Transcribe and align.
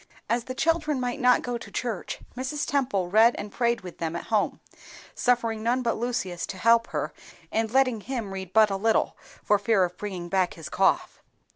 As 0.27 0.45
the 0.45 0.55
children 0.55 0.99
might 0.99 1.19
not 1.19 1.43
go 1.43 1.59
to 1.59 1.69
church, 1.71 2.17
Mrs. 2.35 2.65
Temple 2.65 3.11
read 3.11 3.35
and 3.37 3.51
prayed 3.51 3.81
with 3.81 3.99
them 3.99 4.15
at 4.15 4.23
home, 4.33 4.59
suffering 5.13 5.61
none 5.61 5.83
but 5.83 5.95
Lucius 5.95 6.47
to 6.47 6.57
help 6.57 6.87
her, 6.87 7.13
and 7.51 7.69
letting 7.69 8.01
him 8.01 8.33
read 8.33 8.51
but 8.51 8.71
little, 8.71 9.15
for 9.43 9.59
fear 9.59 9.83
of 9.83 9.97
bringing 9.99 10.27
back 10.27 10.55
his 10.55 10.69
cough. 10.69 11.21